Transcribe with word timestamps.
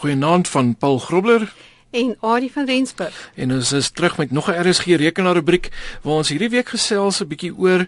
Goeienaand 0.00 0.48
van 0.48 0.74
Paul 0.76 0.98
Grobler 0.98 1.52
en 1.90 2.16
Adie 2.20 2.52
van 2.52 2.66
Rensburg. 2.66 3.30
En 3.34 3.52
ons 3.52 3.72
is 3.72 3.90
terug 3.90 4.16
met 4.16 4.30
nog 4.30 4.50
'n 4.50 4.68
RSG 4.68 4.84
rekenaar 4.84 5.34
rubriek 5.34 5.68
waar 6.02 6.14
ons 6.14 6.28
hierdie 6.28 6.50
week 6.50 6.68
gesels 6.68 7.20
'n 7.20 7.26
bietjie 7.26 7.56
oor 7.56 7.86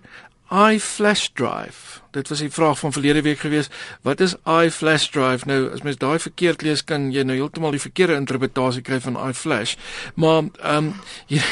iFlash 0.50 1.28
drive. 1.34 2.00
Dit 2.10 2.28
was 2.28 2.38
die 2.38 2.50
vraag 2.50 2.78
van 2.78 2.92
verlede 2.92 3.22
week 3.22 3.38
gewees. 3.38 3.68
Wat 4.02 4.20
is 4.20 4.34
iFlash 4.44 5.08
drive? 5.08 5.46
Nou, 5.46 5.72
as 5.72 5.82
mens 5.82 5.96
daai 5.96 6.18
verkeerd 6.18 6.62
lees, 6.62 6.84
kan 6.84 7.12
jy 7.12 7.22
nou 7.22 7.36
heeltemal 7.36 7.70
die 7.70 7.80
verkeerde 7.80 8.14
interpretasie 8.14 8.82
kry 8.82 9.00
van 9.00 9.28
iFlash. 9.28 9.74
Maar 10.14 10.42
ehm 10.42 10.76
um, 10.76 10.94
hier, 11.30 11.44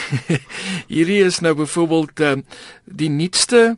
hierdie 0.87 1.25
is 1.25 1.41
nou 1.41 1.55
byvoorbeeld 1.55 2.21
um, 2.21 2.45
die 2.85 3.11
nuutste 3.11 3.77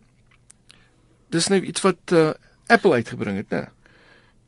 dis 1.29 1.49
nou 1.49 1.61
iets 1.61 1.81
wat 1.81 2.13
uh, 2.13 2.31
Apple 2.67 2.93
uitgebring 2.93 3.37
het, 3.37 3.51
né? 3.51 3.65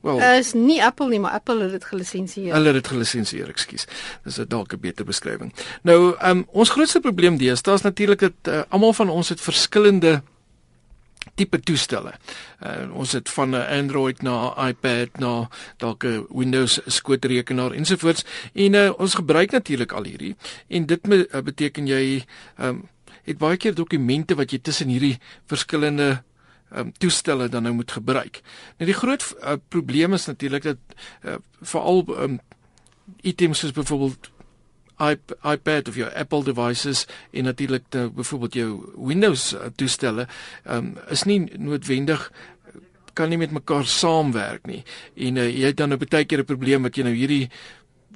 Wel, 0.00 0.20
uh, 0.20 0.38
is 0.38 0.52
nie 0.54 0.78
Apple 0.84 1.08
nie, 1.08 1.18
maar 1.20 1.32
Apple 1.32 1.62
het 1.62 1.70
dit 1.70 1.84
gelisensieer. 1.84 2.52
Hulle 2.54 2.72
het 2.72 2.78
dit 2.78 2.90
gelisensieer, 2.92 3.48
ekskuus. 3.48 3.86
Dis 4.24 4.38
'n 4.38 4.48
dalk 4.48 4.72
'n 4.72 4.80
beter 4.80 5.04
beskrywing. 5.04 5.52
Nou, 5.82 6.14
um, 6.22 6.46
ons 6.52 6.70
grootste 6.70 7.00
probleem 7.00 7.36
deesdae 7.36 7.74
is 7.74 7.82
natuurlik 7.82 8.18
dat 8.18 8.32
uh, 8.48 8.62
almal 8.68 8.92
van 8.92 9.08
ons 9.08 9.28
het 9.28 9.40
verskillende 9.40 10.22
tipe 11.34 11.60
toestelle. 11.60 12.12
Uh, 12.62 12.94
ons 12.94 13.12
het 13.12 13.28
van 13.28 13.50
'n 13.50 13.66
Android 13.80 14.22
na 14.22 14.68
iPad 14.68 15.18
na 15.18 15.48
dalk 15.76 16.04
'n 16.04 16.26
Windows 16.28 16.80
skootrekenaar 16.86 17.72
ensovoorts 17.72 18.24
en 18.54 18.72
uh, 18.74 18.92
ons 18.98 19.14
gebruik 19.14 19.50
natuurlik 19.50 19.92
al 19.92 20.04
hierdie 20.04 20.36
en 20.68 20.86
dit 20.86 21.06
me, 21.06 21.28
uh, 21.32 21.40
beteken 21.40 21.86
jy 21.86 22.24
um, 22.60 22.88
het 23.24 23.38
baie 23.38 23.56
keer 23.56 23.74
dokumente 23.74 24.34
wat 24.34 24.50
jy 24.50 24.58
tussen 24.58 24.88
hierdie 24.88 25.18
verskillende 25.46 26.22
um, 26.76 26.92
toestelle 26.98 27.48
dan 27.48 27.62
nou 27.62 27.74
moet 27.74 27.92
gebruik. 27.92 28.40
Nou 28.78 28.90
die 28.90 28.98
groot 28.98 29.24
uh, 29.42 29.56
probleem 29.68 30.12
is 30.12 30.26
natuurlik 30.26 30.62
dat 30.62 30.76
uh, 31.24 31.38
veral 31.60 32.04
um, 32.18 32.40
items 33.20 33.58
soos 33.58 33.72
byvoorbeeld 33.72 34.30
iPad 35.42 35.88
of 35.88 35.94
jou 35.94 36.10
Apple 36.14 36.44
devices 36.44 37.06
en 37.30 37.44
natuurlik 37.44 37.84
nou 37.90 38.08
byvoorbeeld 38.10 38.54
jou 38.54 38.70
Windows 38.96 39.52
uh, 39.54 39.70
toestelle 39.76 40.28
um, 40.66 40.96
is 41.08 41.22
nie 41.22 41.44
noodwendig 41.56 42.32
kan 43.18 43.32
nie 43.32 43.38
met 43.38 43.50
mekaar 43.50 43.86
saamwerk 43.86 44.66
nie. 44.70 44.84
En 45.18 45.40
uh, 45.42 45.48
jy 45.50 45.72
het 45.72 45.76
dan 45.76 45.92
'n 45.92 45.98
baie 45.98 46.24
keer 46.24 46.40
'n 46.40 46.44
probleem 46.44 46.82
wat 46.82 46.96
jy 46.96 47.02
nou 47.02 47.14
hierdie 47.14 47.50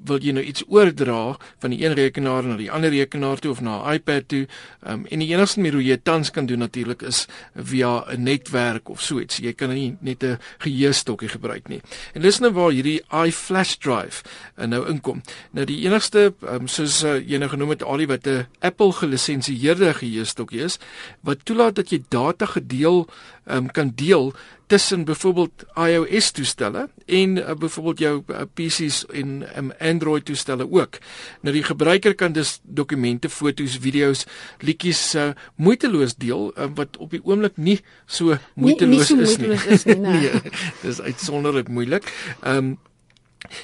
wil 0.05 0.23
jy 0.23 0.33
nou 0.35 0.43
iets 0.45 0.65
oordra 0.69 1.37
van 1.62 1.73
die 1.75 1.83
een 1.85 1.95
rekenaar 1.95 2.47
na 2.47 2.57
die 2.59 2.71
ander 2.73 2.91
rekenaar 2.91 3.39
toe 3.39 3.53
of 3.53 3.61
na 3.61 3.83
'n 3.83 3.95
iPad 3.95 4.29
toe. 4.29 4.47
Ehm 4.83 4.93
um, 4.93 5.07
en 5.07 5.19
die 5.19 5.29
enigste 5.29 5.61
manier 5.61 5.73
hoe 5.73 5.85
jy 5.85 5.97
tans 6.03 6.31
kan 6.31 6.47
doen 6.47 6.59
natuurlik 6.59 7.03
is 7.03 7.27
via 7.55 8.05
'n 8.09 8.23
netwerk 8.23 8.89
of 8.89 9.01
so 9.01 9.20
iets. 9.20 9.37
Jy 9.37 9.53
kan 9.53 9.69
nie 9.69 9.97
net 10.01 10.23
'n 10.25 10.39
geheuestokkie 10.59 11.29
gebruik 11.29 11.69
nie. 11.69 11.81
En 12.15 12.20
dis 12.20 12.39
nou 12.39 12.53
waar 12.53 12.70
hierdie 12.70 13.03
iFlash 13.11 13.77
drive 13.77 14.23
uh, 14.57 14.67
nou 14.67 14.89
inkom. 14.89 15.23
Nou 15.51 15.67
die 15.67 15.85
enigste 15.85 16.35
um, 16.41 16.69
soos 16.69 17.05
uh, 17.05 17.19
jy 17.19 17.39
nou 17.39 17.48
genoem 17.48 17.69
het 17.69 17.83
al 17.83 17.97
die 17.97 18.07
wat 18.07 18.27
'n 18.27 18.47
Apple 18.61 18.93
gelisensieerde 18.93 19.95
geheuestokkie 19.95 20.61
is 20.61 20.79
wat 21.20 21.45
toelaat 21.45 21.75
dat 21.75 21.91
jy 21.91 22.03
data 22.09 22.47
gedeel 22.47 23.07
um, 23.47 23.70
kan 23.70 23.93
deel 23.95 24.35
tussen 24.73 25.05
byvoorbeeld 25.05 25.65
iOS 25.77 26.31
toestelle 26.31 26.89
en 27.06 27.37
uh, 27.37 27.53
byvoorbeeld 27.59 27.98
jou 27.98 28.15
uh, 28.27 28.45
PC's 28.55 29.03
en 29.12 29.42
um, 29.56 29.73
Android 29.79 30.25
toestelle 30.25 30.64
ook. 30.70 30.97
Nou 31.41 31.53
die 31.55 31.64
gebruiker 31.67 32.14
kan 32.14 32.33
dus 32.33 32.61
dokumente, 32.62 33.29
foto's, 33.29 33.77
video's, 33.84 34.25
liedjies 34.64 35.03
uh, 35.14 35.33
moeiteloos 35.61 36.17
deel 36.17 36.53
uh, 36.56 36.70
wat 36.79 36.97
op 36.97 37.12
die 37.12 37.20
oomblik 37.25 37.61
nie 37.61 37.81
so 38.06 38.39
moeiteloos 38.55 39.12
nie, 39.12 39.19
nie 39.19 39.27
so 39.27 39.37
is 39.37 39.37
moeiteloos 39.37 39.67
nie. 39.67 39.77
Is 39.77 39.84
nie 39.84 39.98
nee, 40.06 40.56
dis 40.86 41.03
uitsonderlik 41.05 41.69
moeilik. 41.69 42.09
Ehm 42.41 42.73
um, 42.73 42.73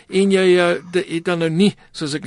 en 0.08 0.32
jy 0.32 0.46
uh, 0.58 0.68
het 0.92 1.24
dan 1.24 1.38
nou 1.38 1.50
nie 1.50 1.70
soos 1.92 2.14
ek 2.18 2.26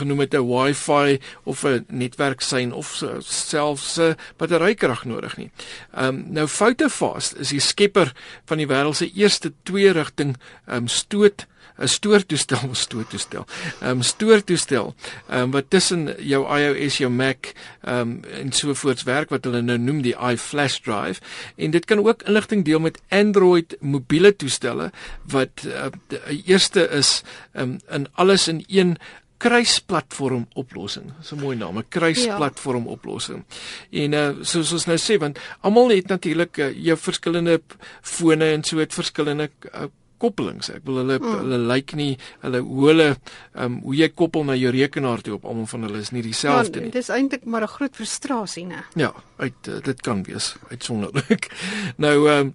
genoem 0.00 0.24
het 0.24 0.34
'n 0.34 0.46
wifi 0.46 1.20
of 1.44 1.64
'n 1.64 1.84
netwerksein 1.88 2.72
of 2.72 3.02
selfs 3.20 3.98
'n 3.98 4.16
batterykrag 4.36 5.04
nodig 5.04 5.36
nie. 5.36 5.50
Ehm 5.94 6.08
um, 6.08 6.24
nou 6.28 6.46
Foutofast 6.46 7.34
is 7.38 7.48
die 7.48 7.60
skepper 7.60 8.12
van 8.44 8.58
die 8.58 8.66
wêreld 8.66 8.96
se 8.96 9.12
eerste 9.12 9.52
twee 9.62 9.92
rigting 9.92 10.36
ehm 10.66 10.76
um, 10.76 10.88
stoot 10.88 11.46
'n 11.78 11.88
stoortoestel, 11.88 12.68
stoortoestel. 12.72 13.46
Ehm 13.80 13.90
um, 13.90 14.02
stoortoestel 14.02 14.94
ehm 15.28 15.42
um, 15.42 15.50
wat 15.50 15.70
tussen 15.70 16.14
jou 16.18 16.42
iOS, 16.58 16.98
jou 16.98 17.10
Mac 17.10 17.52
ehm 17.80 18.00
um, 18.00 18.20
en 18.24 18.52
so 18.52 18.74
voorts 18.74 19.02
werk 19.02 19.30
wat 19.30 19.44
hulle 19.44 19.62
nou 19.62 19.78
noem 19.78 20.02
die 20.02 20.16
iFlash 20.16 20.80
drive 20.84 21.20
en 21.56 21.70
dit 21.70 21.84
kan 21.84 21.98
ook 22.06 22.22
inligting 22.22 22.64
deel 22.64 22.80
met 22.80 23.00
Android 23.08 23.76
mobiele 23.80 24.36
toestelle 24.36 24.90
wat 25.24 25.64
uh, 25.66 25.88
die 26.28 26.42
eerste 26.44 26.88
is 26.88 27.22
um, 27.52 27.78
in 27.88 28.06
alles 28.12 28.48
in 28.48 28.64
een 28.68 28.98
kruisplatform 29.40 30.44
oplossing. 30.54 31.12
Dis 31.18 31.32
'n 31.32 31.40
mooi 31.40 31.56
naam, 31.56 31.78
'n 31.78 31.88
kruisplatform 31.88 32.84
ja. 32.84 32.90
oplossing. 32.90 33.44
En 33.90 34.12
uh 34.12 34.28
soos 34.40 34.72
ons 34.72 34.86
nou 34.86 34.98
sê 34.98 35.18
want 35.18 35.38
almal 35.60 35.88
het 35.88 36.06
natuurlik 36.06 36.56
uh, 36.56 36.72
jou 36.76 36.96
verskillende 36.98 37.60
fone 38.02 38.44
en 38.44 38.64
so 38.64 38.78
het 38.78 38.94
verskillende 38.94 39.50
uh, 39.74 39.88
koppelings. 40.20 40.70
Ek 40.74 40.84
wil 40.88 41.02
hulle 41.02 41.18
mm. 41.18 41.36
hulle 41.42 41.60
lyk 41.64 41.68
like 41.72 41.98
nie 41.98 42.14
hulle 42.44 42.62
hoe 42.66 42.88
hulle 42.90 43.08
um, 43.54 43.80
hoe 43.86 43.96
jy 43.98 44.10
koppel 44.14 44.46
na 44.48 44.56
jou 44.58 44.72
rekenaar 44.74 45.24
toe 45.24 45.36
op 45.38 45.46
almal 45.48 45.68
van 45.70 45.88
hulle 45.88 46.02
is 46.04 46.12
nie 46.14 46.24
dieselfde 46.26 46.80
ja, 46.80 46.86
nie. 46.86 46.94
Dit 46.94 47.02
is 47.02 47.12
eintlik 47.14 47.44
maar 47.44 47.66
'n 47.66 47.74
groot 47.76 47.96
frustrasie, 47.96 48.66
né? 48.66 48.84
Ja, 48.94 49.12
uit 49.38 49.68
uh, 49.68 49.80
dit 49.82 50.00
kan 50.00 50.22
wees 50.28 50.54
uitsonderlik. 50.70 51.50
nou 52.04 52.16
ehm 52.28 52.52
um, 52.52 52.54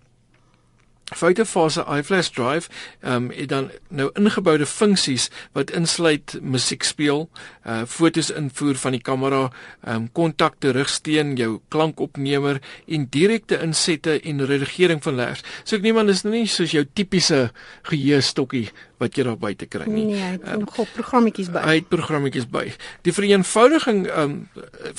Fotofase 1.13 1.83
iFlash 1.85 2.31
drive 2.33 2.69
um, 3.01 3.29
het 3.29 3.49
dan 3.49 3.67
nou 3.93 4.09
ingeboude 4.17 4.65
funksies 4.65 5.27
wat 5.53 5.69
insluit 5.77 6.33
musiek 6.41 6.83
speel, 6.83 7.27
uh 7.65 7.83
fotos 7.85 8.31
invoer 8.33 8.79
van 8.81 8.97
die 8.97 9.01
kamera, 9.01 9.43
ehm 9.83 9.95
um, 9.95 10.07
kontak 10.11 10.57
terugsteen, 10.59 11.35
jou 11.37 11.59
klankopnemer 11.69 12.61
en 12.87 13.05
direkte 13.09 13.61
insette 13.61 14.17
en 14.21 14.45
redigering 14.45 15.03
van 15.03 15.15
leers. 15.15 15.45
So 15.63 15.77
ek 15.77 15.85
neem 15.85 16.01
aan 16.01 16.09
dis 16.09 16.25
nou 16.25 16.33
nie 16.33 16.49
soos 16.49 16.73
jou 16.73 16.85
tipiese 16.93 17.51
geheue-stokkie 17.85 18.71
wat 19.01 19.17
jy 19.17 19.25
daar 19.27 19.37
buite 19.39 19.67
kry 19.71 19.87
nie. 19.89 20.05
Nee, 20.11 20.21
hy 20.21 20.31
het 20.37 20.47
um, 20.53 20.63
nog 20.63 20.91
programmetjies 20.95 21.51
by. 21.53 21.63
Hy 21.65 21.75
het 21.79 21.89
programmetjies 21.91 22.47
by. 22.51 22.65
Die 23.07 23.15
vereenvoudiging 23.15 24.05
ehm 24.07 24.23
um, 24.23 24.35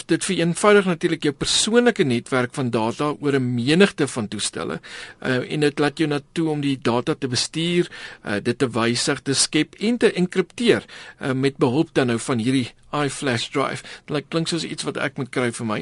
dit 0.07 0.25
vereenvoudig 0.25 0.87
natuurlik 0.87 1.27
jou 1.27 1.33
persoonlike 1.35 2.05
netwerk 2.05 2.55
van 2.55 2.71
data 2.71 3.13
oor 3.21 3.37
'n 3.39 3.55
menigte 3.55 4.07
van 4.09 4.29
toestelle 4.29 4.81
uh, 5.23 5.53
en 5.53 5.61
dit 5.61 5.79
laat 5.79 5.99
jou 5.99 6.09
na 6.09 6.21
toe 6.33 6.49
om 6.51 6.61
die 6.61 6.79
data 6.79 7.15
te 7.15 7.29
bestuur, 7.29 7.91
uh, 8.25 8.39
dit 8.43 8.59
te 8.59 8.69
wysig, 8.69 9.23
te 9.23 9.35
skep 9.35 9.75
en 9.79 9.99
te 9.99 10.13
enkripteer 10.13 10.85
uh, 11.21 11.33
met 11.33 11.57
behulp 11.57 11.95
dan 11.95 12.07
nou 12.07 12.19
van 12.19 12.39
hierdie 12.39 12.71
iFlash 12.97 13.49
drive. 13.53 13.85
Dit 14.09 14.29
klink 14.33 14.51
soos 14.51 14.65
iets 14.65 14.87
wat 14.87 14.99
ek 15.03 15.19
moet 15.21 15.31
kry 15.35 15.51
vir 15.55 15.69
my. 15.69 15.79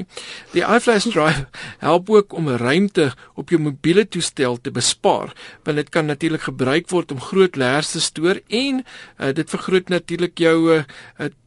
Die 0.54 0.64
iFlash 0.64 1.08
drive 1.12 1.46
help 1.82 2.10
ook 2.10 2.34
om 2.36 2.48
ruimte 2.60 3.10
op 3.38 3.52
jou 3.52 3.60
mobiele 3.60 4.06
toestel 4.08 4.58
te 4.60 4.72
bespaar, 4.74 5.34
want 5.64 5.80
dit 5.80 5.92
kan 5.94 6.08
natuurlik 6.10 6.48
gebruik 6.48 6.90
word 6.92 7.14
om 7.14 7.22
groot 7.22 7.56
leers 7.60 7.94
te 7.94 8.02
stoor 8.04 8.40
en 8.48 8.84
uh, 8.84 9.32
dit 9.32 9.56
vergroot 9.56 9.88
natuurlik 9.88 10.38
jou 10.38 10.58
uh, 10.76 10.84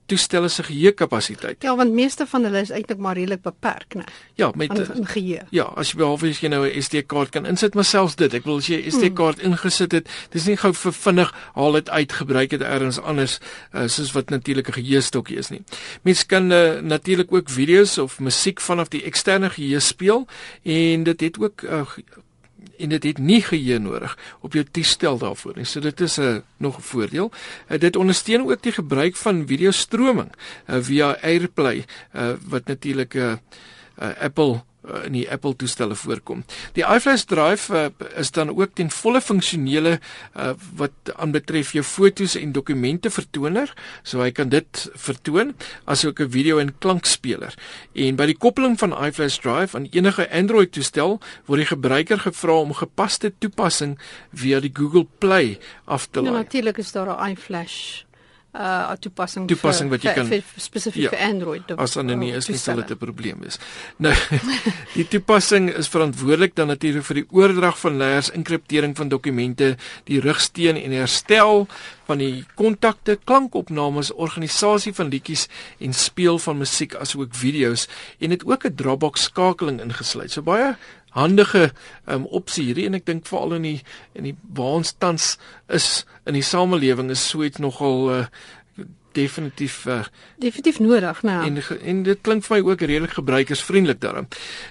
toestelle 0.08 0.48
se 0.50 0.64
geheue 0.64 0.92
kapasiteit. 0.96 1.64
Ja, 1.64 1.76
want 1.76 1.92
meeste 1.96 2.26
van 2.30 2.48
hulle 2.48 2.62
is 2.64 2.72
eintlik 2.72 3.00
maar 3.04 3.18
redelik 3.20 3.42
beperk, 3.44 3.98
né? 4.00 4.06
Ja, 4.40 4.52
met 4.56 4.72
in 4.78 5.08
geheue. 5.08 5.44
Ja, 5.56 5.68
as 5.76 5.92
jy 5.92 6.00
behalwe 6.00 6.32
as 6.32 6.40
jy 6.40 6.52
nou 6.52 6.64
'n 6.68 6.82
SD-kaart 6.82 7.32
kan 7.36 7.46
insit, 7.46 7.76
maar 7.76 7.86
selfs 7.86 8.16
dit, 8.16 8.34
ek 8.34 8.46
wil 8.46 8.58
as 8.58 8.68
jy 8.68 8.80
'n 8.80 8.92
SD-kaart 8.92 9.42
hmm. 9.42 9.52
ingesit 9.52 9.92
het, 9.92 10.10
dis 10.32 10.48
nie 10.48 10.58
gou 10.58 10.74
vir 10.74 10.94
vinnig 10.94 11.34
haal 11.56 11.72
dit 11.72 11.90
uit 11.90 12.12
gebruik 12.12 12.50
dit 12.50 12.62
ergens 12.62 13.00
anders 13.00 13.40
uh, 13.74 13.88
soos 13.88 14.12
wat 14.12 14.30
natuurlik 14.30 14.68
'n 14.70 14.80
geheue 14.80 15.02
stokkie 15.02 15.38
is 15.38 15.50
nie. 15.50 15.64
Mens 16.04 16.26
kan 16.26 16.52
uh, 16.52 16.80
natuurlik 16.80 17.32
ook 17.34 17.50
video's 17.50 17.98
of 17.98 18.20
musiek 18.20 18.62
vanaf 18.62 18.88
die 18.88 19.04
eksterne 19.04 19.50
geheue 19.50 19.80
speel 19.80 20.28
en 20.64 21.04
dit 21.04 21.20
het 21.22 21.40
ook 21.40 21.62
uh, 21.62 21.84
en 22.78 22.90
dit 22.90 23.04
het 23.04 23.18
nie 23.18 23.42
geheue 23.42 23.80
nodig 23.80 24.18
op 24.42 24.54
jou 24.54 24.66
toestel 24.72 25.18
daarvoor 25.18 25.54
nie. 25.56 25.66
So 25.66 25.80
dit 25.80 26.02
is 26.02 26.18
'n 26.18 26.22
uh, 26.22 26.38
nog 26.58 26.78
'n 26.78 26.82
voordeel. 26.82 27.32
Uh, 27.70 27.80
dit 27.80 27.96
ondersteun 27.96 28.50
ook 28.50 28.62
die 28.62 28.72
gebruik 28.72 29.16
van 29.16 29.48
videostroming 29.48 30.32
uh, 30.68 30.78
via 30.82 31.18
AirPlay 31.22 31.86
uh, 32.16 32.34
wat 32.48 32.66
natuurlik 32.66 33.14
'n 33.14 33.20
uh, 33.20 33.34
uh, 34.02 34.14
Apple 34.20 34.62
uh, 34.88 35.06
in 35.06 35.16
die 35.18 35.26
Apple 35.32 35.56
toestelle 35.60 35.96
voorkom. 35.98 36.44
Die 36.78 36.86
iFlash 36.86 37.26
drive 37.30 37.74
uh, 37.74 37.90
is 38.20 38.32
dan 38.36 38.52
ook 38.54 38.76
ten 38.78 38.92
volle 38.94 39.22
funksionele 39.22 39.98
uh, 39.98 40.54
wat 40.80 41.12
aanbetref 41.16 41.74
jou 41.76 41.84
fotos 41.86 42.38
en 42.40 42.54
dokumente 42.56 43.12
vertoner, 43.14 43.74
so 44.04 44.22
hy 44.24 44.32
kan 44.36 44.52
dit 44.54 44.84
vertoon 44.96 45.56
asook 45.86 46.22
'n 46.22 46.32
video 46.32 46.60
en 46.64 46.74
klankspeler. 46.80 47.54
En 47.94 48.16
by 48.16 48.26
die 48.26 48.38
koppeling 48.38 48.78
van 48.80 48.96
iFlash 48.96 49.40
drive 49.44 49.78
aan 49.78 49.90
enige 49.92 50.30
Android 50.32 50.72
toestel 50.72 51.20
word 51.46 51.60
die 51.66 51.72
gebruiker 51.74 52.20
gevra 52.20 52.62
om 52.62 52.74
gepaste 52.74 53.34
toepassing 53.40 53.98
via 54.34 54.60
die 54.60 54.74
Google 54.74 55.08
Play 55.20 55.60
af 55.86 56.08
te 56.08 56.20
ja, 56.20 56.26
laai. 56.26 56.34
Ja, 56.34 56.44
natuurlik 56.44 56.78
is 56.78 56.92
daar 56.92 57.08
'n 57.08 57.32
iFlash 57.32 58.07
uh 58.58 58.96
toepassing 58.98 59.46
toepassing 59.48 59.90
wat 59.92 60.02
jy 60.02 60.14
kan 60.18 60.32
spesifiek 60.58 61.08
ja, 61.08 61.12
vir 61.14 61.22
Android. 61.28 61.74
As 61.78 61.94
dan 61.94 62.10
nie 62.18 62.32
is 62.34 62.50
nie 62.50 62.58
sal 62.58 62.82
dit 62.82 62.92
'n 62.92 62.98
probleem 62.98 63.40
wees. 63.46 63.60
Nou 63.98 64.14
die 64.98 65.06
toepassing 65.06 65.70
is 65.70 65.88
verantwoordelik 65.94 66.56
dan 66.56 66.68
natuurlik 66.74 67.06
vir 67.06 67.22
die 67.22 67.28
oordrag 67.30 67.78
van 67.78 67.98
layers, 67.98 68.32
enkriptering 68.32 68.96
van 68.98 69.10
dokumente, 69.10 69.76
die 70.10 70.20
rugsteun 70.20 70.76
en 70.76 70.92
herstel 70.92 71.68
van 72.08 72.18
die 72.18 72.46
kontakte, 72.56 73.20
klankopnames, 73.24 74.14
organisasie 74.16 74.94
van 74.94 75.12
liedjies 75.12 75.48
en 75.84 75.94
speel 75.94 76.40
van 76.40 76.58
musiek 76.58 76.96
asook 76.96 77.36
video's 77.36 77.88
en 78.20 78.30
dit 78.30 78.46
ook 78.46 78.66
'n 78.66 78.76
Dropbox 78.76 79.24
skakeling 79.30 79.82
ingesluit. 79.82 80.32
So 80.32 80.42
baie 80.42 80.76
handige 81.16 81.72
um, 82.06 82.26
opsie 82.26 82.68
hierdie 82.70 82.86
en 82.90 82.98
ek 83.00 83.08
dink 83.08 83.28
veral 83.30 83.58
in 83.58 83.68
die 83.68 83.80
in 84.18 84.30
die 84.30 84.36
waar 84.54 84.82
ons 84.82 84.94
tans 85.00 85.36
is 85.68 86.06
in 86.26 86.38
die 86.38 86.46
samelewing 86.46 87.12
is 87.14 87.24
so 87.30 87.44
iets 87.44 87.62
nogal 87.64 88.10
uh, 88.12 88.24
definitief 89.18 89.86
uh, 89.90 90.04
definitief 90.38 90.80
nodig 90.84 91.22
nou 91.26 91.40
en 91.46 91.58
en 91.92 92.02
dit 92.06 92.22
klink 92.22 92.46
vir 92.46 92.58
my 92.58 92.60
ook 92.70 92.84
redelik 92.84 93.16
gebruikersvriendelik 93.18 94.02
daarom. 94.04 94.28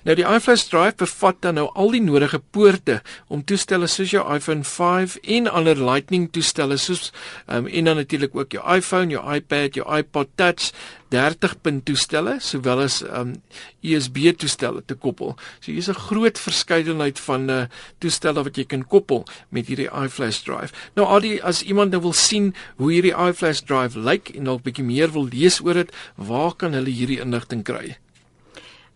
Nou 0.06 0.16
die 0.18 0.26
iFlash 0.26 0.66
Drive 0.70 1.00
bevat 1.02 1.40
dan 1.46 1.58
nou 1.58 1.66
al 1.74 1.94
die 1.96 2.02
nodige 2.04 2.40
poorte 2.54 3.00
om 3.32 3.44
toestelle 3.44 3.88
soos 3.90 4.14
jou 4.14 4.22
iPhone 4.34 4.64
5 4.64 5.18
en 5.38 5.50
ander 5.50 5.82
Lightning 5.90 6.28
toestelle 6.32 6.78
soos 6.82 7.10
um, 7.46 7.66
en 7.66 7.90
dan 7.90 8.02
natuurlik 8.02 8.36
ook 8.36 8.58
jou 8.58 8.62
iPhone, 8.76 9.10
jou 9.14 9.24
iPad, 9.34 9.80
jou 9.80 9.88
iPod 9.98 10.30
Touch 10.36 10.70
30 11.08 11.54
punt 11.62 11.84
toestelle 11.86 12.36
sowel 12.42 12.80
as 12.84 13.02
um 13.06 13.34
USB 13.82 14.16
toestelle 14.38 14.82
te 14.84 14.94
koppel. 14.94 15.36
So 15.60 15.72
hier's 15.72 15.88
'n 15.88 15.94
groot 15.94 16.38
verskeidenheid 16.38 17.18
van 17.18 17.50
uh 17.50 17.66
toestelle 17.98 18.42
wat 18.42 18.56
jy 18.56 18.64
kan 18.64 18.86
koppel 18.86 19.24
met 19.48 19.66
hierdie 19.66 19.90
iFlash 19.90 20.42
drive. 20.42 20.74
Nou 20.94 21.06
al 21.06 21.20
die 21.20 21.42
as 21.42 21.62
iemand 21.62 21.90
nou 21.90 22.00
wil 22.02 22.12
sien 22.12 22.54
hoe 22.76 22.92
hierdie 22.92 23.14
iFlash 23.14 23.60
drive 23.60 23.98
lyk 23.98 24.28
en 24.34 24.44
dalk 24.44 24.62
bietjie 24.62 24.84
meer 24.84 25.12
wil 25.12 25.28
lees 25.28 25.60
oor 25.60 25.74
dit, 25.74 25.92
waar 26.14 26.54
kan 26.54 26.72
hulle 26.72 26.90
hierdie 26.90 27.20
inligting 27.20 27.62
kry? 27.62 27.96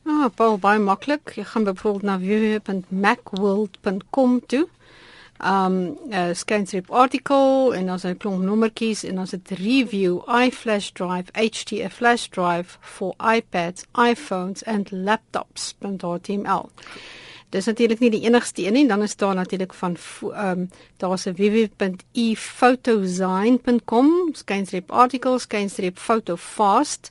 Ah, 0.06 0.28
Paul, 0.34 0.58
baie 0.58 0.78
maklik. 0.78 1.32
Jy 1.36 1.44
gaan 1.44 1.64
byvoorbeeld 1.64 2.02
na 2.02 2.18
www.macworld.com 2.18 4.40
toe 4.46 4.68
um 5.44 5.98
uh, 6.12 6.32
scanstrip 6.32 6.90
article 6.90 7.74
en 7.74 7.90
ons 7.90 8.02
het 8.02 8.14
'n 8.14 8.18
klomp 8.18 8.42
nommertjies 8.42 9.04
en 9.04 9.18
ons 9.18 9.30
het 9.30 9.50
review 9.50 10.22
iFlash 10.26 10.90
drive 10.92 11.30
HT 11.32 11.92
flash 11.92 12.28
drive 12.28 12.78
for 12.80 13.14
iPads, 13.18 13.84
iPhones 13.94 14.64
and 14.64 14.90
laptops.html. 14.90 16.70
Dis 17.50 17.66
natuurlik 17.66 17.98
nie 17.98 18.10
die 18.10 18.22
enigste 18.22 18.66
een 18.66 18.72
nie, 18.72 18.88
dan 18.88 19.02
is 19.02 19.16
daar 19.16 19.34
natuurlik 19.34 19.74
van 19.74 19.96
um 20.22 20.70
daar's 20.96 21.26
'n 21.26 21.34
www.ephotozine.com, 21.34 24.28
scanstrip 24.32 24.92
articles, 24.92 25.42
scanstrip 25.42 25.98
photo 25.98 26.36
fast 26.36 27.10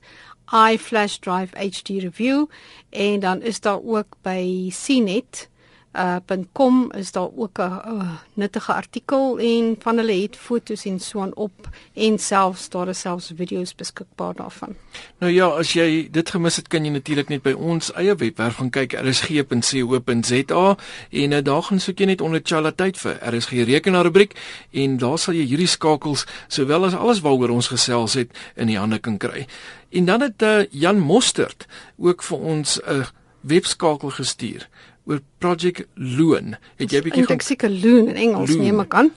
iFlash 0.51 1.19
drive 1.19 1.57
HT 1.57 1.87
review 1.87 2.45
en 2.89 3.19
dan 3.19 3.41
is 3.41 3.59
daar 3.59 3.83
ook 3.83 4.07
by 4.21 4.71
CNET 4.71 5.49
uh 5.94 6.15
.com 6.53 6.91
is 6.91 7.12
daar 7.12 7.30
ook 7.36 7.57
'n 7.57 7.62
uh, 7.62 8.12
nuttige 8.33 8.74
artikel 8.74 9.39
en 9.39 9.75
van 9.80 9.97
hulle 9.97 10.21
het 10.21 10.36
foto's 10.36 10.86
en 10.86 11.00
so 11.00 11.21
aan 11.21 11.36
op 11.36 11.69
en 11.94 12.19
selfs 12.19 12.69
daar 12.69 12.88
is 12.88 13.00
selfs 13.00 13.31
video's 13.36 13.75
beskikbaar 13.75 14.36
daarvan. 14.36 14.75
Nou 15.18 15.31
ja, 15.31 15.47
as 15.47 15.74
jy 15.74 16.07
dit 16.12 16.30
gemis 16.30 16.56
het, 16.56 16.68
kan 16.68 16.86
jy 16.86 16.91
natuurlik 16.91 17.27
net 17.30 17.41
by 17.41 17.51
ons 17.51 17.94
eie 17.94 18.15
webwerf 18.15 18.56
gaan 18.56 18.69
kyk 18.69 18.94
rsg.co.za 18.94 20.77
en 21.09 21.31
uh, 21.31 21.44
daar 21.44 21.63
gaan 21.63 21.80
soek 21.80 22.00
jy 22.00 22.06
net 22.06 22.21
onder 22.21 22.41
Chala 22.44 22.71
tyd 22.71 22.97
vir 22.97 23.18
RSG 23.36 23.51
rekenaar 23.51 24.03
rubriek 24.03 24.38
en 24.71 24.97
daar 24.97 25.18
sal 25.18 25.33
jy 25.33 25.45
hierdie 25.45 25.68
skakels 25.68 26.25
sowel 26.47 26.86
as 26.86 26.95
alles 26.95 27.19
waaroor 27.19 27.50
ons 27.50 27.68
gesels 27.68 28.13
het 28.13 28.31
in 28.56 28.68
die 28.68 28.77
hande 28.77 29.00
kan 29.00 29.18
kry. 29.18 29.47
En 29.89 30.06
dan 30.06 30.21
het 30.21 30.41
uh, 30.41 30.65
Jan 30.71 31.00
Mostert 31.00 31.65
ook 31.97 32.24
vir 32.24 32.38
ons 32.38 32.80
'n 32.86 33.00
uh, 33.00 33.06
webskakel 33.41 34.09
gestuur 34.09 34.68
oor 35.09 35.21
Project 35.38 35.88
Loon. 35.95 36.56
Het 36.77 36.91
jy 36.91 37.01
bietjie 37.01 37.25
Ek 37.33 37.45
seker 37.45 37.69
Loon 37.69 38.12
in 38.12 38.15
Engels 38.15 38.50
Loon. 38.53 38.62
neem 38.63 38.80
ek 38.86 38.94
aan. 38.94 39.12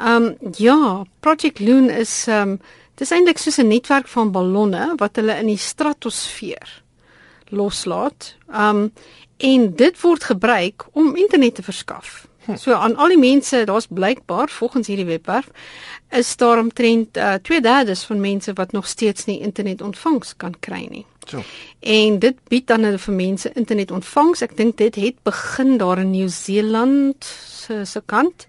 Ehm 0.00 0.30
um, 0.30 0.52
ja, 0.56 1.04
Project 1.20 1.60
Loon 1.60 1.90
is 1.90 2.26
ehm 2.28 2.56
um, 2.56 2.60
dis 3.00 3.10
eintlik 3.16 3.38
soos 3.38 3.58
'n 3.58 3.68
netwerk 3.68 4.08
van 4.08 4.32
ballonne 4.32 4.94
wat 4.96 5.16
hulle 5.16 5.38
in 5.40 5.46
die 5.46 5.56
stratosfeer 5.60 6.82
loslaat. 7.50 8.36
Ehm 8.52 8.76
um, 8.76 8.92
en 9.40 9.74
dit 9.74 10.00
word 10.00 10.24
gebruik 10.24 10.84
om 10.92 11.16
internet 11.16 11.54
te 11.54 11.62
verskaf. 11.62 12.29
Hm. 12.50 12.58
So 12.64 12.74
aan 12.74 12.96
al 12.96 13.14
die 13.14 13.18
mense, 13.18 13.64
daar's 13.64 13.86
blykbaar 13.86 14.48
volgens 14.50 14.86
hierdie 14.86 15.06
webwerf 15.06 15.50
is 16.10 16.36
daar 16.36 16.58
omtrent 16.58 17.16
uh, 17.16 17.34
2/3 17.42 18.06
van 18.06 18.20
mense 18.20 18.52
wat 18.52 18.72
nog 18.72 18.86
steeds 18.86 19.24
nie 19.24 19.40
internet 19.40 19.82
ontvangs 19.82 20.34
kan 20.36 20.54
kry 20.60 20.86
nie. 20.90 21.06
So. 21.26 21.42
En 21.80 22.18
dit 22.18 22.36
bied 22.48 22.66
dan 22.66 22.98
vir 22.98 23.14
mense 23.14 23.52
internet 23.54 23.90
ontvangs. 23.90 24.42
Ek 24.42 24.56
dink 24.56 24.76
dit 24.76 24.94
het 24.94 25.22
begin 25.22 25.76
daar 25.78 25.98
in 25.98 26.10
Nieu-Seeland 26.10 27.24
se 27.24 27.84
se 27.84 28.02
kant 28.06 28.46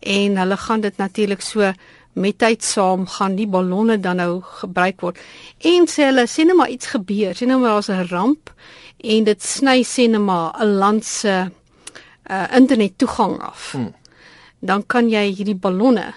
en 0.00 0.36
hulle 0.36 0.56
gaan 0.56 0.80
dit 0.80 0.96
natuurlik 0.96 1.40
so 1.40 1.72
met 2.12 2.38
tyd 2.38 2.62
saam 2.64 3.06
gaan 3.06 3.34
die 3.34 3.46
ballonne 3.46 4.00
dan 4.00 4.16
nou 4.16 4.40
gebruik 4.62 5.00
word. 5.00 5.18
En 5.58 5.86
sê 5.90 6.10
hulle 6.10 6.26
sê 6.26 6.46
net 6.46 6.56
maar 6.56 6.70
iets 6.70 6.92
gebeur. 6.94 7.34
Sê 7.34 7.46
nou 7.46 7.60
maar 7.60 7.78
daar's 7.78 7.90
'n 7.90 8.08
ramp 8.10 8.54
en 9.00 9.24
dit 9.24 9.42
sny 9.42 9.82
sê 9.82 10.08
net 10.08 10.20
maar 10.20 10.54
'n 10.60 10.78
land 10.78 11.04
se 11.04 11.50
uh, 12.30 12.46
internet 12.56 12.98
toegang 12.98 13.38
af. 13.40 13.72
Hmm. 13.72 13.94
Dan 14.58 14.86
kan 14.86 15.08
jy 15.10 15.30
hierdie 15.32 15.56
ballonne 15.56 16.12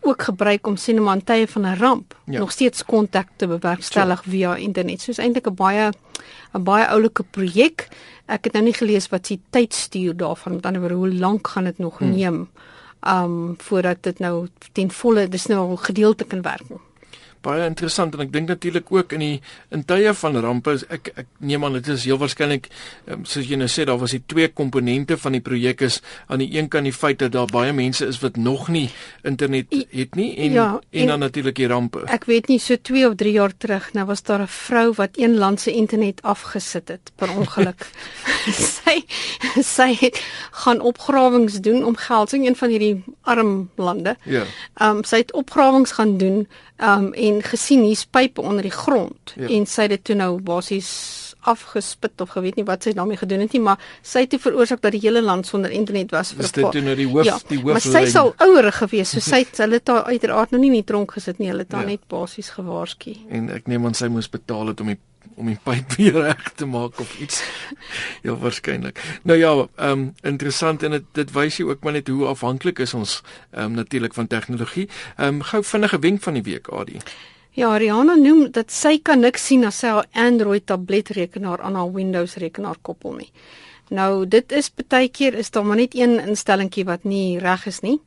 ook 0.00 0.22
gebruik 0.22 0.66
om 0.66 0.76
sinema 0.76 1.12
in 1.12 1.24
tye 1.24 1.48
van 1.48 1.66
'n 1.66 1.76
ramp 1.76 2.14
ja. 2.24 2.38
nog 2.38 2.52
steeds 2.52 2.84
kontak 2.84 3.28
te 3.36 3.46
bewerkstellig 3.46 4.22
so. 4.24 4.30
via 4.30 4.56
internet. 4.56 5.00
So 5.00 5.10
is 5.10 5.18
eintlik 5.18 5.46
'n 5.46 5.54
baie 5.54 5.92
'n 6.54 6.62
baie 6.62 6.86
oulike 6.86 7.22
projek. 7.22 7.88
Ek 8.26 8.44
het 8.44 8.52
nou 8.52 8.64
nie 8.64 8.74
gelees 8.74 9.08
wat 9.08 9.26
se 9.26 9.38
tydstuur 9.50 10.16
daarvan, 10.16 10.54
met 10.54 10.66
ander 10.66 10.80
woorde 10.80 10.96
hoe 10.96 11.14
lank 11.14 11.46
gaan 11.46 11.64
dit 11.64 11.78
nog 11.78 11.98
hmm. 11.98 12.10
neem 12.10 12.48
um 13.00 13.54
voordat 13.58 14.02
dit 14.02 14.18
nou 14.18 14.48
ten 14.72 14.90
volle 14.90 15.28
dis 15.28 15.46
nou 15.46 15.60
al 15.68 15.76
gedeelte 15.76 16.24
kan 16.24 16.42
werk 16.42 16.68
baie 17.42 17.66
interessant 17.66 18.14
en 18.14 18.24
ek 18.26 18.32
dink 18.32 18.48
natuurlik 18.48 18.92
ook 18.92 19.12
in 19.16 19.24
die 19.24 19.40
in 19.74 19.84
tye 19.84 20.14
van 20.14 20.36
rampe 20.44 20.76
ek 20.88 21.12
ek 21.24 21.26
neem 21.38 21.64
aan 21.64 21.78
dit 21.78 21.88
is 21.94 22.04
heel 22.08 22.20
waarskynlik 22.20 22.68
um, 23.06 23.24
soos 23.24 23.48
jy 23.48 23.58
nou 23.60 23.68
sê 23.68 23.86
daar 23.88 24.00
was 24.00 24.14
die 24.16 24.22
twee 24.26 24.48
komponente 24.48 25.18
van 25.20 25.36
die 25.38 25.44
projek 25.44 25.84
is 25.86 26.00
aan 26.28 26.44
die 26.44 26.50
een 26.56 26.68
kant 26.68 26.88
die 26.88 26.96
feit 26.96 27.20
dat 27.22 27.32
daar 27.32 27.50
baie 27.50 27.72
mense 27.72 28.06
is 28.06 28.20
wat 28.24 28.36
nog 28.36 28.68
nie 28.68 28.88
internet 29.24 29.72
het 29.72 30.16
nie 30.16 30.30
en 30.36 30.52
ja, 30.52 30.68
en, 30.90 31.00
en 31.02 31.14
dan 31.14 31.24
natuurlik 31.26 31.56
die 31.56 31.70
rampe. 31.70 32.04
ek 32.06 32.28
weet 32.30 32.48
nie 32.48 32.60
so 32.60 32.76
2 32.76 33.08
of 33.08 33.16
3 33.20 33.32
jaar 33.32 33.56
terug 33.56 33.92
nou 33.94 34.06
was 34.06 34.22
daar 34.22 34.42
'n 34.42 34.48
vrou 34.50 34.92
wat 34.96 35.18
een 35.18 35.36
land 35.36 35.60
se 35.60 35.72
internet 35.72 36.22
afgesit 36.22 36.88
het 36.88 37.12
per 37.16 37.30
ongeluk. 37.36 37.86
Sy 38.76 39.00
sy 39.62 39.94
het 40.00 40.20
gaan 40.64 40.80
opgrawings 40.80 41.60
doen 41.60 41.84
om 41.84 41.96
geld 41.96 42.32
in 42.32 42.44
een 42.44 42.56
van 42.56 42.68
hierdie 42.68 43.04
arm 43.22 43.70
lande 43.76 44.16
ja 44.24 44.44
um, 44.80 45.04
sy 45.04 45.22
het 45.24 45.32
opgrawings 45.32 45.92
gaan 45.98 46.16
doen 46.18 46.46
um 46.80 47.12
en 47.12 47.42
gesien 47.42 47.82
hier's 47.84 48.06
pype 48.06 48.40
onder 48.40 48.62
die 48.62 48.74
grond 48.74 49.34
ja. 49.36 49.48
en 49.48 49.66
sy 49.66 49.82
het 49.88 49.96
dit 49.98 50.04
toe 50.04 50.16
nou 50.16 50.40
basies 50.40 50.90
afgespit 51.40 52.20
of 52.20 52.32
geweet 52.36 52.56
nie 52.56 52.64
wat 52.68 52.84
sy 52.84 52.92
daarmee 52.96 53.20
gedoen 53.20 53.44
het 53.44 53.54
nie 53.56 53.62
maar 53.64 53.80
sy 54.02 54.24
het 54.26 54.36
veroorsaak 54.40 54.82
dat 54.84 54.92
die 54.96 55.02
hele 55.02 55.22
land 55.24 55.48
sonder 55.48 55.72
internet 55.72 56.12
was 56.12 56.32
vir 56.32 56.44
'n 56.44 56.50
paar. 56.50 56.72
Dis 56.72 56.80
dit 56.80 56.84
nou 56.84 56.96
die 56.96 57.06
hoof 57.06 57.24
ja, 57.24 57.38
die 57.48 57.60
hoof. 57.60 57.72
Maar 57.72 57.80
sy 57.80 58.04
sal 58.06 58.34
ouer 58.36 58.72
gewees 58.72 59.10
so 59.10 59.20
sy 59.20 59.44
het 59.44 59.56
hulle 59.58 59.80
haar 59.84 60.04
uiteraard 60.04 60.50
nou 60.50 60.60
nie 60.60 60.70
in 60.70 60.80
die 60.80 60.84
tronk 60.84 61.12
gesit 61.12 61.38
nie 61.38 61.48
hulle 61.48 61.64
het 61.64 61.72
haar 61.72 61.88
ja. 61.88 61.96
net 61.96 62.08
basies 62.08 62.50
gewaarsku. 62.50 63.16
En 63.28 63.50
ek 63.50 63.66
neem 63.66 63.86
aan 63.86 63.94
sy 63.94 64.08
moes 64.08 64.28
betaal 64.28 64.66
het 64.66 64.80
om 64.80 64.86
die 64.86 64.98
om 65.40 65.48
die 65.48 65.58
pyp 65.64 65.96
weer 65.98 66.18
reg 66.26 66.52
te 66.60 66.68
maak 66.68 67.00
of 67.00 67.16
iets. 67.20 67.40
ja, 68.26 68.36
waarskynlik. 68.36 69.00
Nou 69.22 69.38
ja, 69.38 69.52
ehm 69.76 69.90
um, 69.90 70.06
interessant 70.22 70.84
en 70.86 70.98
dit 70.98 71.08
dit 71.16 71.32
wys 71.36 71.58
jy 71.60 71.66
ook 71.70 71.82
maar 71.84 71.96
net 71.96 72.08
hoe 72.08 72.28
afhanklik 72.30 72.78
is 72.84 72.94
ons 72.94 73.20
ehm 73.50 73.64
um, 73.64 73.78
natuurlik 73.80 74.14
van 74.14 74.26
tegnologie. 74.26 74.88
Ehm 75.16 75.40
um, 75.40 75.42
gou 75.52 75.64
vinnige 75.64 75.98
wenk 75.98 76.22
van 76.22 76.38
die 76.38 76.46
week, 76.46 76.68
Adie. 76.68 77.00
Ja, 77.58 77.76
Rihanna 77.76 78.14
noem 78.14 78.50
dat 78.54 78.70
sy 78.70 79.00
kan 79.02 79.24
niks 79.24 79.46
sien 79.50 79.64
as 79.66 79.80
sy 79.82 79.90
haar 79.90 80.06
Android 80.14 80.66
tabletrekenaar 80.70 81.60
aan 81.66 81.74
haar 81.74 81.90
Windows 81.92 82.36
rekenaar 82.38 82.78
koppel 82.82 83.16
nie. 83.18 83.32
Nou, 83.90 84.26
dit 84.30 84.52
is 84.54 84.70
baie 84.86 85.08
keer 85.10 85.34
is 85.34 85.50
daar 85.50 85.66
maar 85.66 85.80
net 85.80 85.96
een 85.98 86.20
instellingkie 86.22 86.84
wat 86.86 87.04
nie 87.04 87.40
reg 87.42 87.66
is 87.66 87.80
nie. 87.82 87.98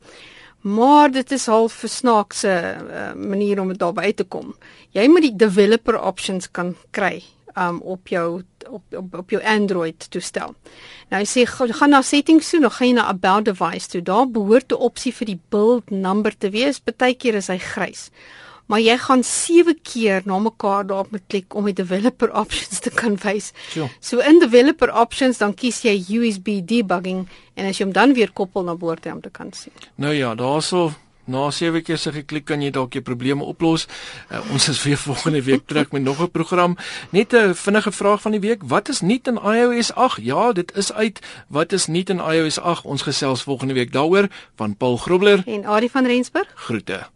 Maar 0.64 1.10
dit 1.12 1.32
is 1.32 1.46
half 1.46 1.82
'n 1.82 1.88
snaakse 1.88 2.76
uh, 2.90 3.12
manier 3.12 3.60
om 3.60 3.68
dit 3.68 3.78
daarby 3.78 4.00
uit 4.00 4.16
te 4.16 4.24
kom. 4.24 4.54
Jy 4.90 5.08
moet 5.08 5.22
die 5.22 5.36
developer 5.36 6.00
options 6.00 6.50
kan 6.50 6.76
kry 6.90 7.22
um 7.54 7.80
op 7.80 8.08
jou 8.08 8.42
op 8.68 8.82
op, 8.96 9.14
op 9.14 9.30
jou 9.30 9.42
Android 9.44 10.10
toestel. 10.10 10.54
Nou 11.08 11.22
jy 11.22 11.28
sê 11.28 11.46
gaan 11.46 11.90
na 11.90 12.02
settings 12.02 12.50
toe, 12.50 12.60
dan 12.60 12.70
gaan 12.70 12.88
jy 12.88 12.94
na 12.94 13.06
about 13.06 13.44
device 13.44 13.88
toe. 13.88 14.02
Daar 14.02 14.30
behoort 14.30 14.72
'n 14.72 14.80
opsie 14.80 15.14
vir 15.14 15.26
die 15.26 15.40
build 15.48 15.90
number 15.90 16.38
te 16.38 16.50
wees. 16.50 16.80
Partykeer 16.80 17.34
is 17.34 17.46
hy 17.46 17.58
grys 17.58 18.10
maar 18.66 18.80
jy 18.80 18.96
gaan 18.98 19.24
7 19.24 19.78
keer 19.82 20.22
na 20.24 20.38
mekaar 20.38 20.86
daarop 20.86 21.10
moet 21.10 21.26
klik 21.26 21.54
om 21.54 21.64
die 21.64 21.76
developer 21.76 22.32
options 22.42 22.80
te 22.80 22.90
kan 22.90 23.16
wys. 23.22 23.52
Sure. 23.70 23.88
So 24.00 24.18
in 24.18 24.38
developer 24.38 24.92
options 24.92 25.38
dan 25.38 25.54
kies 25.54 25.82
jy 25.82 25.96
USB 26.18 26.60
debugging 26.64 27.26
en 27.54 27.66
as 27.66 27.78
jy 27.78 27.84
hom 27.84 27.94
dan 27.94 28.14
weer 28.14 28.32
koppel 28.32 28.64
na 28.64 28.74
boorde 28.74 29.12
om 29.12 29.20
te 29.20 29.30
kan 29.30 29.52
sien. 29.52 29.72
Nou 29.96 30.14
ja, 30.14 30.34
daarso 30.34 30.92
Na 31.24 31.50
7 31.50 31.82
keer 31.82 31.98
se 31.98 32.12
geklik 32.12 32.44
kan 32.44 32.60
jy 32.60 32.68
dalk 32.70 32.92
jou 32.92 33.02
probleme 33.04 33.44
oplos. 33.48 33.86
Uh, 34.28 34.42
ons 34.52 34.68
is 34.68 34.80
weer 34.84 35.00
volgende 35.08 35.40
week 35.42 35.64
terug 35.66 35.92
met 35.92 36.02
nog 36.02 36.20
'n 36.20 36.30
program. 36.30 36.76
Net 37.10 37.32
'n 37.32 37.54
vinnige 37.54 37.92
vraag 37.92 38.20
van 38.20 38.30
die 38.30 38.40
week. 38.40 38.62
Wat 38.62 38.88
is 38.88 39.00
nuut 39.00 39.26
in 39.26 39.40
iOS 39.40 39.94
8? 39.94 40.20
Ja, 40.22 40.52
dit 40.52 40.76
is 40.76 40.92
uit. 40.92 41.20
Wat 41.48 41.72
is 41.72 41.86
nuut 41.86 42.10
in 42.10 42.20
iOS 42.20 42.60
8? 42.60 42.84
Ons 42.84 43.02
gesels 43.02 43.42
volgende 43.42 43.74
week 43.74 43.92
daaroor 43.92 44.28
van 44.56 44.76
Paul 44.76 44.96
Grobler 44.96 45.42
en 45.46 45.64
Adie 45.64 45.90
van 45.90 46.06
Rensburg. 46.06 46.52
Groete. 46.54 47.13